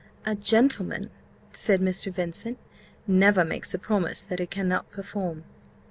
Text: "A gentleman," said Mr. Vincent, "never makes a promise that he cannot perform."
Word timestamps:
"A 0.25 0.33
gentleman," 0.33 1.11
said 1.51 1.79
Mr. 1.79 2.11
Vincent, 2.11 2.57
"never 3.05 3.45
makes 3.45 3.75
a 3.75 3.77
promise 3.77 4.25
that 4.25 4.39
he 4.39 4.47
cannot 4.47 4.89
perform." 4.89 5.43